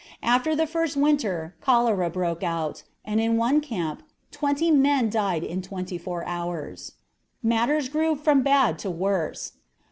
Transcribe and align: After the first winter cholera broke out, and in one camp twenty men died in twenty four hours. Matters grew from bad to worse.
After 0.23 0.55
the 0.55 0.65
first 0.65 0.97
winter 0.97 1.53
cholera 1.61 2.09
broke 2.09 2.41
out, 2.41 2.81
and 3.05 3.21
in 3.21 3.37
one 3.37 3.61
camp 3.61 4.01
twenty 4.31 4.71
men 4.71 5.11
died 5.11 5.43
in 5.43 5.61
twenty 5.61 5.99
four 5.99 6.25
hours. 6.25 6.93
Matters 7.43 7.87
grew 7.87 8.15
from 8.15 8.41
bad 8.41 8.79
to 8.79 8.89
worse. 8.89 9.51